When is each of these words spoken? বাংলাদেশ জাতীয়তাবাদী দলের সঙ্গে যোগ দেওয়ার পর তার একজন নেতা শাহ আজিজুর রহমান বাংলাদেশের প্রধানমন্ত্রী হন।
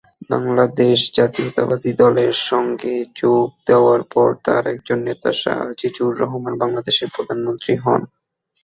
বাংলাদেশ 0.29 0.99
জাতীয়তাবাদী 1.17 1.91
দলের 1.95 2.33
সঙ্গে 2.49 2.93
যোগ 3.15 3.47
দেওয়ার 3.67 4.01
পর 4.13 4.29
তার 4.45 4.63
একজন 4.67 4.99
নেতা 5.07 5.31
শাহ 5.41 5.57
আজিজুর 5.65 6.11
রহমান 6.21 6.53
বাংলাদেশের 6.63 7.09
প্রধানমন্ত্রী 7.15 7.73
হন। 7.77 8.01